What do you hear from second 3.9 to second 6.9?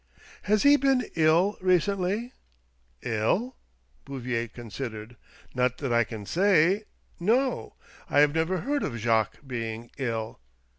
Bouvier considered. "Not that I can say—